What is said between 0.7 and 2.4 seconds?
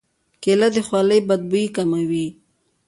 د خولې بد بوی کموي.